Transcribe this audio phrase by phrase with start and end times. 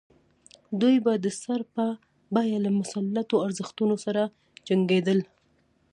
[0.81, 1.85] دوی به د سر په
[2.35, 4.21] بیه له مسلطو ارزښتونو سره
[4.67, 5.19] جنګېدل.